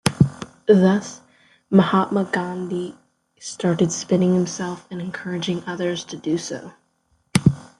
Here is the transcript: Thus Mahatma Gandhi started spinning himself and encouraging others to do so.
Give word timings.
Thus 0.67 1.21
Mahatma 1.69 2.23
Gandhi 2.23 2.95
started 3.37 3.91
spinning 3.91 4.33
himself 4.33 4.87
and 4.89 4.99
encouraging 4.99 5.63
others 5.67 6.03
to 6.05 6.17
do 6.17 6.39
so. 6.39 6.73